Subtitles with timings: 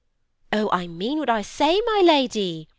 [0.51, 2.67] Oh, I mean what I say, my lady!